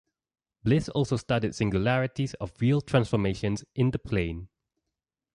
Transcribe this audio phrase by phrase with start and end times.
[0.63, 4.49] Bliss also studied singularities of real transformations in the plane.